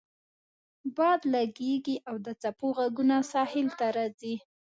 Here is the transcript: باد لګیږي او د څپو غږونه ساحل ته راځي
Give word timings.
باد 0.95 1.21
لګیږي 1.33 1.95
او 2.09 2.15
د 2.25 2.27
څپو 2.41 2.67
غږونه 2.77 3.15
ساحل 3.31 3.67
ته 3.79 3.85
راځي 3.97 4.35